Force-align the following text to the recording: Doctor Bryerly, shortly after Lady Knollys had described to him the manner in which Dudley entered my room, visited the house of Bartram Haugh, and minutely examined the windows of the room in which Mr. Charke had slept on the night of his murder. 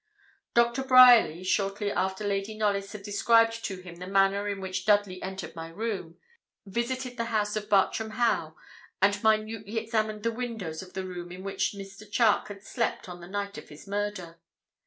Doctor 0.55 0.83
Bryerly, 0.83 1.43
shortly 1.43 1.91
after 1.91 2.23
Lady 2.25 2.57
Knollys 2.57 2.91
had 2.91 3.03
described 3.03 3.63
to 3.65 3.81
him 3.83 3.97
the 3.97 4.07
manner 4.07 4.47
in 4.47 4.59
which 4.59 4.83
Dudley 4.87 5.21
entered 5.21 5.55
my 5.55 5.69
room, 5.69 6.17
visited 6.65 7.17
the 7.17 7.25
house 7.25 7.55
of 7.55 7.69
Bartram 7.69 8.13
Haugh, 8.13 8.55
and 8.99 9.23
minutely 9.23 9.77
examined 9.77 10.23
the 10.23 10.31
windows 10.31 10.81
of 10.81 10.93
the 10.93 11.05
room 11.05 11.31
in 11.31 11.43
which 11.43 11.73
Mr. 11.77 12.11
Charke 12.11 12.47
had 12.47 12.63
slept 12.63 13.07
on 13.07 13.21
the 13.21 13.27
night 13.29 13.59
of 13.59 13.69
his 13.69 13.85
murder. 13.87 14.39